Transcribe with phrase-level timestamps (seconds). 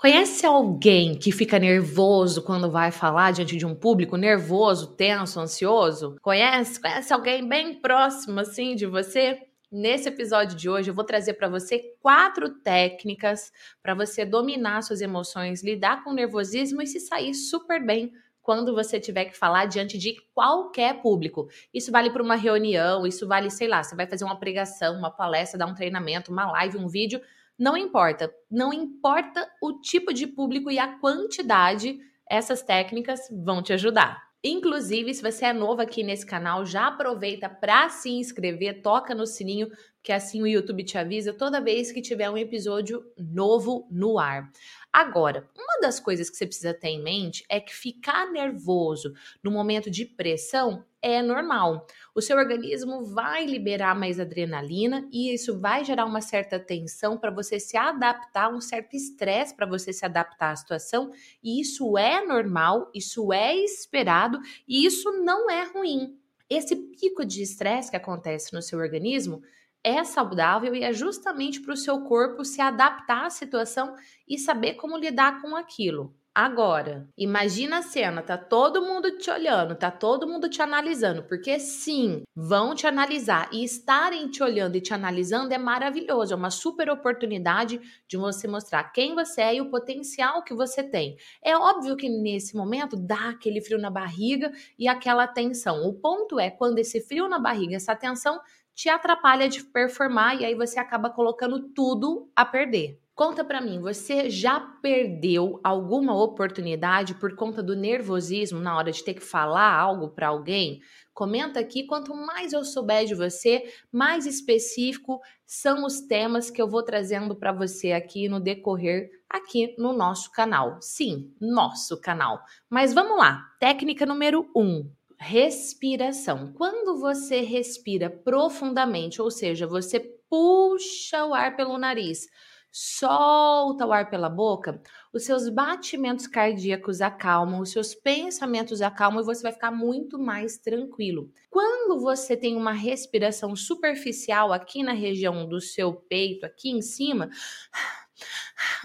[0.00, 4.16] Conhece alguém que fica nervoso quando vai falar diante de um público?
[4.16, 6.16] Nervoso, tenso, ansioso?
[6.22, 6.80] Conhece?
[6.80, 9.38] Conhece alguém bem próximo assim de você?
[9.70, 13.52] Nesse episódio de hoje, eu vou trazer para você quatro técnicas
[13.82, 18.10] para você dominar suas emoções, lidar com o nervosismo e se sair super bem
[18.40, 21.46] quando você tiver que falar diante de qualquer público.
[21.74, 25.10] Isso vale para uma reunião, isso vale, sei lá, você vai fazer uma pregação, uma
[25.10, 27.20] palestra, dar um treinamento, uma live, um vídeo
[27.60, 28.32] não importa.
[28.50, 31.98] Não importa o tipo de público e a quantidade,
[32.28, 34.30] essas técnicas vão te ajudar.
[34.42, 39.26] Inclusive, se você é novo aqui nesse canal, já aproveita para se inscrever, toca no
[39.26, 39.68] sininho,
[40.02, 44.50] que assim o YouTube te avisa toda vez que tiver um episódio novo no ar.
[44.92, 49.12] Agora, uma das coisas que você precisa ter em mente é que ficar nervoso
[49.42, 51.86] no momento de pressão é normal.
[52.12, 57.30] O seu organismo vai liberar mais adrenalina e isso vai gerar uma certa tensão para
[57.30, 61.10] você se adaptar, um certo estresse para você se adaptar à situação,
[61.42, 66.18] e isso é normal, isso é esperado e isso não é ruim.
[66.50, 69.40] Esse pico de estresse que acontece no seu organismo
[69.84, 73.94] é saudável e é justamente para o seu corpo se adaptar à situação
[74.28, 76.14] e saber como lidar com aquilo.
[76.32, 81.58] Agora, imagina a cena, tá todo mundo te olhando, tá todo mundo te analisando, porque
[81.58, 86.50] sim, vão te analisar e estarem te olhando e te analisando é maravilhoso, é uma
[86.50, 91.16] super oportunidade de você mostrar quem você é e o potencial que você tem.
[91.44, 95.82] É óbvio que nesse momento dá aquele frio na barriga e aquela tensão.
[95.84, 98.40] O ponto é quando esse frio na barriga, essa tensão
[98.72, 103.00] te atrapalha de performar e aí você acaba colocando tudo a perder.
[103.20, 109.04] Conta para mim, você já perdeu alguma oportunidade por conta do nervosismo na hora de
[109.04, 110.80] ter que falar algo para alguém?
[111.12, 116.66] Comenta aqui, quanto mais eu souber de você, mais específico são os temas que eu
[116.66, 120.78] vou trazendo para você aqui no decorrer aqui no nosso canal.
[120.80, 122.40] Sim, nosso canal.
[122.70, 123.50] Mas vamos lá.
[123.60, 124.62] Técnica número 1.
[124.62, 126.54] Um, respiração.
[126.54, 132.26] Quando você respira profundamente, ou seja, você puxa o ar pelo nariz,
[132.72, 134.80] solta o ar pela boca,
[135.12, 140.58] os seus batimentos cardíacos acalmam, os seus pensamentos acalmam e você vai ficar muito mais
[140.58, 141.30] tranquilo.
[141.50, 147.28] Quando você tem uma respiração superficial aqui na região do seu peito, aqui em cima,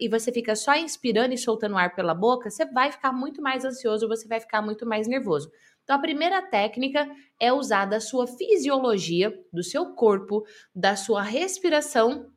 [0.00, 3.64] e você fica só inspirando e soltando ar pela boca, você vai ficar muito mais
[3.64, 5.50] ansioso, você vai ficar muito mais nervoso.
[5.84, 7.08] Então, a primeira técnica
[7.40, 10.44] é usar da sua fisiologia, do seu corpo,
[10.74, 12.30] da sua respiração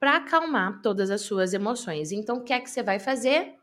[0.00, 2.10] para acalmar todas as suas emoções.
[2.10, 3.54] Então, o que é que você vai fazer?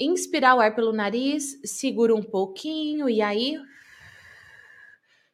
[0.00, 3.56] Inspirar o ar pelo nariz, segura um pouquinho e aí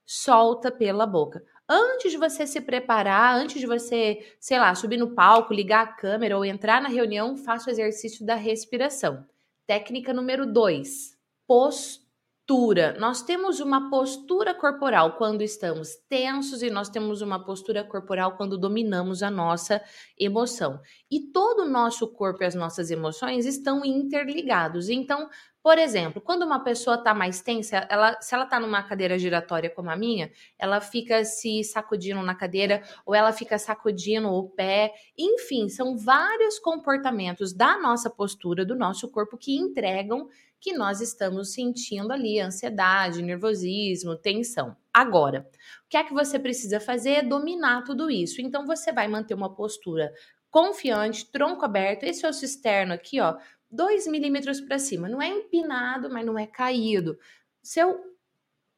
[0.04, 1.42] solta pela boca.
[1.68, 5.92] Antes de você se preparar, antes de você, sei lá, subir no palco, ligar a
[5.92, 9.26] câmera ou entrar na reunião, faça o exercício da respiração.
[9.66, 12.05] Técnica número 2, postura
[12.46, 12.96] postura.
[12.98, 18.56] Nós temos uma postura corporal quando estamos tensos e nós temos uma postura corporal quando
[18.56, 19.82] dominamos a nossa
[20.16, 20.80] emoção.
[21.10, 24.88] E todo o nosso corpo e as nossas emoções estão interligados.
[24.88, 25.28] Então,
[25.66, 29.68] por exemplo, quando uma pessoa está mais tensa, ela, se ela está numa cadeira giratória
[29.68, 34.92] como a minha, ela fica se sacudindo na cadeira ou ela fica sacudindo o pé.
[35.18, 40.28] Enfim, são vários comportamentos da nossa postura, do nosso corpo que entregam
[40.60, 44.76] que nós estamos sentindo ali ansiedade, nervosismo, tensão.
[44.92, 45.48] Agora,
[45.84, 48.40] o que é que você precisa fazer é dominar tudo isso.
[48.40, 50.12] Então você vai manter uma postura
[50.50, 53.36] confiante, tronco aberto, esse osso externo aqui, ó,
[53.70, 55.08] 2 milímetros para cima.
[55.08, 57.18] Não é empinado, mas não é caído.
[57.62, 58.16] Seu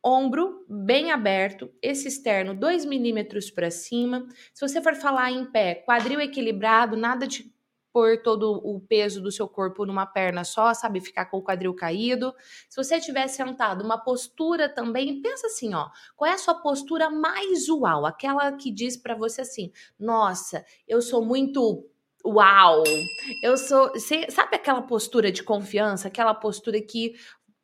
[0.04, 4.26] ombro bem aberto, esse externo 2 milímetros para cima.
[4.54, 7.52] Se você for falar em pé, quadril equilibrado, nada de
[7.98, 11.00] pôr todo o peso do seu corpo numa perna só, sabe?
[11.00, 12.32] Ficar com o quadril caído.
[12.68, 17.10] Se você estiver sentado, uma postura também, pensa assim, ó, qual é a sua postura
[17.10, 18.06] mais usual?
[18.06, 21.84] Aquela que diz para você assim: "Nossa, eu sou muito
[22.26, 22.82] Uau!
[23.42, 23.92] Eu sou.
[24.28, 27.14] sabe aquela postura de confiança, aquela postura que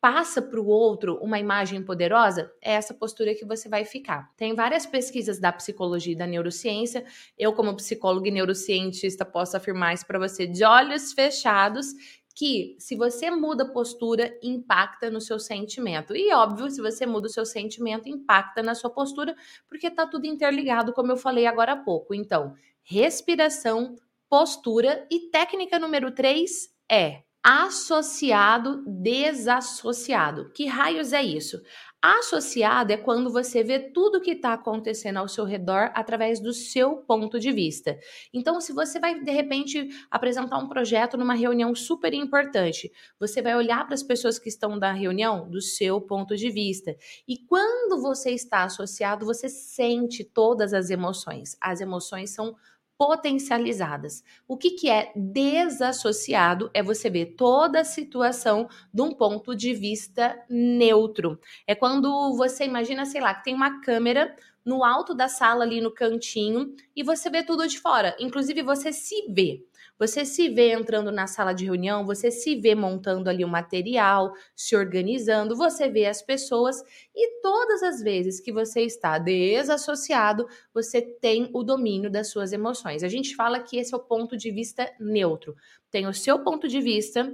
[0.05, 4.31] passa para o outro uma imagem poderosa, é essa postura que você vai ficar.
[4.37, 7.03] Tem várias pesquisas da psicologia e da neurociência.
[7.35, 11.87] Eu, como psicóloga e neurocientista, posso afirmar isso para você de olhos fechados.
[12.35, 16.15] Que se você muda a postura, impacta no seu sentimento.
[16.15, 19.35] E óbvio, se você muda o seu sentimento, impacta na sua postura,
[19.67, 22.13] porque tá tudo interligado, como eu falei agora há pouco.
[22.13, 22.53] Então,
[22.83, 23.95] respiração,
[24.29, 30.49] postura e técnica número 3 é associado desassociado.
[30.51, 31.61] Que raios é isso?
[32.01, 36.97] Associado é quando você vê tudo que está acontecendo ao seu redor através do seu
[36.97, 37.99] ponto de vista.
[38.33, 43.55] Então, se você vai de repente apresentar um projeto numa reunião super importante, você vai
[43.55, 46.95] olhar para as pessoas que estão na reunião do seu ponto de vista.
[47.27, 51.55] E quando você está associado, você sente todas as emoções.
[51.61, 52.55] As emoções são
[52.97, 54.23] potencializadas.
[54.47, 56.69] O que, que é desassociado?
[56.73, 61.39] É você ver toda a situação de um ponto de vista neutro.
[61.67, 65.79] É quando você imagina, sei lá, que tem uma câmera no alto da sala ali
[65.79, 68.15] no cantinho e você vê tudo de fora.
[68.19, 69.63] Inclusive você se vê.
[69.97, 74.33] Você se vê entrando na sala de reunião, você se vê montando ali o material,
[74.55, 76.81] se organizando, você vê as pessoas
[77.15, 83.03] e todas as vezes que você está desassociado, você tem o domínio das suas emoções.
[83.03, 85.55] A gente fala que esse é o ponto de vista neutro.
[85.89, 87.33] Tem o seu ponto de vista,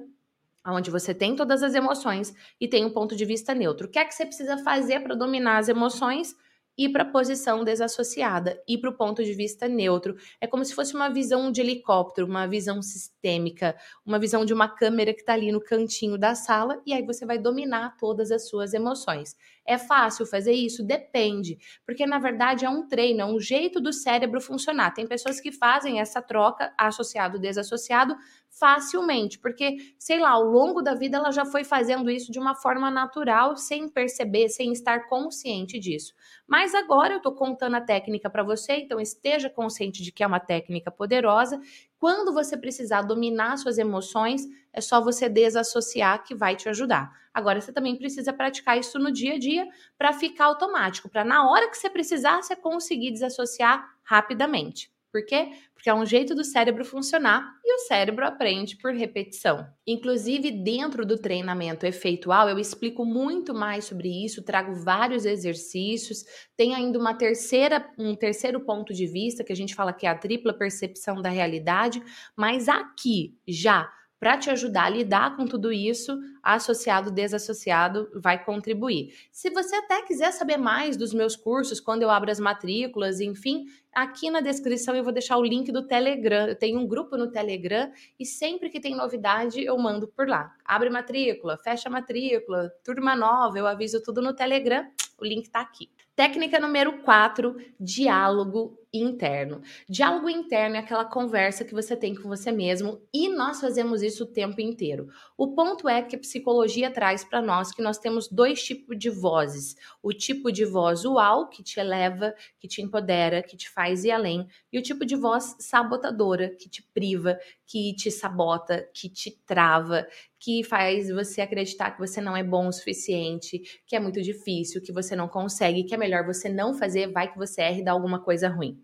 [0.66, 3.88] onde você tem todas as emoções e tem um ponto de vista neutro.
[3.88, 6.36] O que é que você precisa fazer para dominar as emoções?
[6.78, 10.16] Ir para a posição desassociada, ir para o ponto de vista neutro.
[10.40, 13.76] É como se fosse uma visão de helicóptero, uma visão sistêmica,
[14.06, 17.26] uma visão de uma câmera que está ali no cantinho da sala, e aí você
[17.26, 19.36] vai dominar todas as suas emoções.
[19.66, 20.84] É fácil fazer isso?
[20.84, 24.92] Depende, porque na verdade é um treino, é um jeito do cérebro funcionar.
[24.92, 28.16] Tem pessoas que fazem essa troca associado-desassociado
[28.50, 32.56] facilmente, porque, sei lá, ao longo da vida ela já foi fazendo isso de uma
[32.56, 36.14] forma natural, sem perceber, sem estar consciente disso.
[36.48, 40.28] Mas agora eu estou contando a técnica para você, então esteja consciente de que é
[40.28, 41.60] uma técnica poderosa.
[42.02, 44.42] Quando você precisar dominar suas emoções,
[44.74, 47.12] é só você desassociar que vai te ajudar.
[47.32, 49.68] Agora você também precisa praticar isso no dia a dia
[50.00, 54.92] para ficar automático, para na hora que você precisar você conseguir desassociar rapidamente.
[55.12, 55.52] Por quê?
[55.82, 59.68] Porque é um jeito do cérebro funcionar e o cérebro aprende por repetição.
[59.88, 66.24] Inclusive, dentro do treinamento efeitual, eu explico muito mais sobre isso, trago vários exercícios,
[66.56, 70.10] tem ainda uma terceira, um terceiro ponto de vista que a gente fala que é
[70.12, 72.00] a tripla percepção da realidade,
[72.38, 79.16] mas aqui já para te ajudar a lidar com tudo isso, associado, desassociado vai contribuir.
[79.32, 83.66] Se você até quiser saber mais dos meus cursos, quando eu abro as matrículas, enfim,
[83.92, 86.46] aqui na descrição eu vou deixar o link do Telegram.
[86.46, 90.54] Eu tenho um grupo no Telegram e sempre que tem novidade eu mando por lá.
[90.64, 94.88] Abre matrícula, fecha matrícula, turma nova, eu aviso tudo no Telegram.
[95.20, 95.90] O link está aqui.
[96.22, 99.62] Técnica número 4, diálogo interno.
[99.88, 104.26] Diálogo interno é aquela conversa que você tem com você mesmo e nós fazemos isso
[104.26, 105.08] o tempo inteiro.
[105.38, 109.10] O ponto é que a psicologia traz para nós que nós temos dois tipos de
[109.10, 114.04] vozes: o tipo de voz uau, que te eleva, que te empodera, que te faz
[114.04, 119.10] ir além, e o tipo de voz sabotadora, que te priva, que te sabota, que
[119.10, 120.06] te trava,
[120.38, 124.82] que faz você acreditar que você não é bom o suficiente, que é muito difícil,
[124.82, 127.84] que você não consegue, que é melhor você não fazer, vai que você erre e
[127.86, 128.84] dá alguma coisa ruim.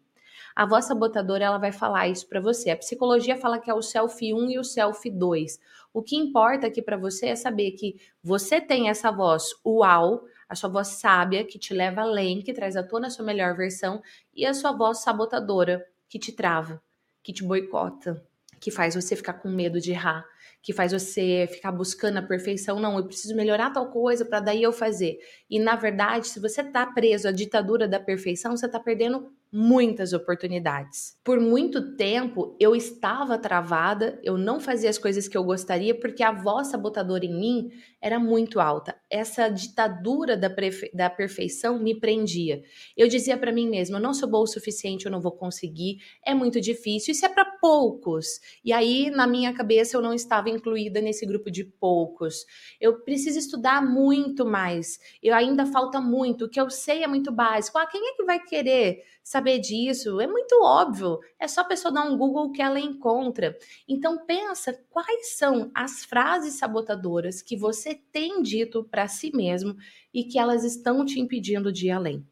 [0.55, 2.71] A voz sabotadora ela vai falar isso para você.
[2.71, 5.59] A psicologia fala que é o self 1 e o self 2.
[5.93, 10.55] O que importa aqui para você é saber que você tem essa voz uau, a
[10.55, 14.01] sua voz sábia que te leva além, que traz à tona a sua melhor versão,
[14.33, 16.81] e a sua voz sabotadora que te trava,
[17.21, 18.23] que te boicota,
[18.59, 20.25] que faz você ficar com medo de errar,
[20.61, 22.79] que faz você ficar buscando a perfeição.
[22.79, 25.17] Não, eu preciso melhorar tal coisa para daí eu fazer.
[25.49, 30.13] E na verdade, se você tá preso à ditadura da perfeição, você tá perdendo muitas
[30.13, 31.17] oportunidades.
[31.23, 36.23] Por muito tempo eu estava travada, eu não fazia as coisas que eu gostaria porque
[36.23, 37.71] a voz sabotadora em mim
[38.01, 38.95] era muito alta.
[39.09, 40.49] Essa ditadura da,
[40.93, 42.61] da perfeição me prendia.
[42.95, 45.97] Eu dizia para mim mesma: eu não sou boa o suficiente, eu não vou conseguir,
[46.25, 48.27] é muito difícil, isso é para poucos.
[48.63, 52.45] E aí, na minha cabeça, eu não estava incluída nesse grupo de poucos.
[52.79, 57.31] Eu preciso estudar muito mais, eu ainda falta muito, o que eu sei é muito
[57.31, 57.77] básico.
[57.77, 59.01] Ah, quem é que vai querer?
[59.37, 60.19] Saber disso?
[60.19, 61.19] É muito óbvio.
[61.39, 63.55] É só a pessoa dar um Google que ela encontra.
[63.87, 69.75] Então pensa quais são as frases sabotadoras que você tem dito para si mesmo
[70.13, 72.25] e que elas estão te impedindo de ir além.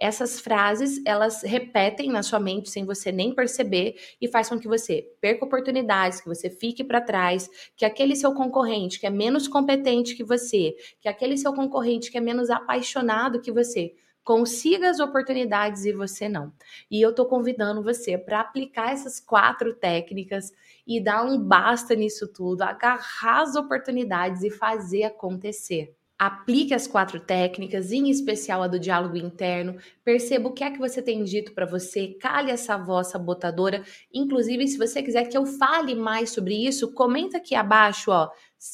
[0.00, 4.66] Essas frases, elas repetem na sua mente sem você nem perceber e faz com que
[4.66, 9.46] você perca oportunidades, que você fique para trás, que aquele seu concorrente que é menos
[9.46, 13.94] competente que você, que aquele seu concorrente que é menos apaixonado que você,
[14.28, 16.52] consiga as oportunidades e você não.
[16.90, 20.52] E eu tô convidando você para aplicar essas quatro técnicas
[20.86, 25.94] e dar um basta nisso tudo, agarrar as oportunidades e fazer acontecer.
[26.18, 29.78] Aplique as quatro técnicas, em especial a do diálogo interno.
[30.04, 33.82] Perceba o que é que você tem dito para você, cale essa voz sabotadora.
[34.12, 38.28] Inclusive, se você quiser que eu fale mais sobre isso, comenta aqui abaixo, ó,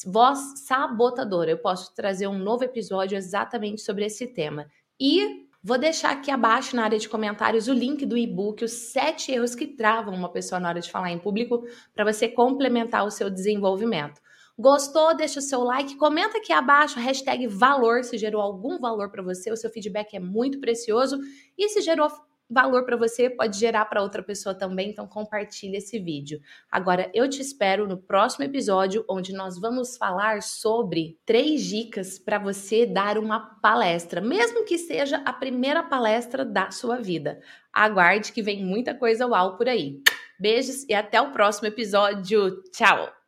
[0.05, 1.49] voz sabotadora.
[1.49, 4.67] Eu posso trazer um novo episódio exatamente sobre esse tema.
[4.99, 9.31] E Vou deixar aqui abaixo na área de comentários o link do e-book, os sete
[9.31, 13.09] erros que travam uma pessoa na hora de falar em público, para você complementar o
[13.09, 14.21] seu desenvolvimento.
[14.55, 15.17] Gostou?
[15.17, 19.51] Deixa o seu like, comenta aqui abaixo, hashtag valor, se gerou algum valor para você,
[19.51, 21.17] o seu feedback é muito precioso.
[21.57, 22.11] E se gerou
[22.49, 26.39] valor para você, pode gerar para outra pessoa também, então compartilhe esse vídeo.
[26.71, 32.37] Agora eu te espero no próximo episódio, onde nós vamos falar sobre três dicas para
[32.37, 37.39] você dar uma palestra, mesmo que seja a primeira palestra da sua vida.
[37.71, 40.01] Aguarde que vem muita coisa uau por aí.
[40.39, 42.61] Beijos e até o próximo episódio.
[42.71, 43.14] Tchau!